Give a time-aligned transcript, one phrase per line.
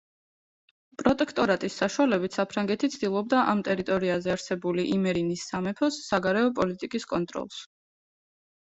[1.01, 7.65] პროტექტორატის საშუალებით საფრანგეთი ცდილობდა ამ ტერიტორიაზე არსებული იმერინის სამეფოს საგარეო პოლიტიკის კონტროლს.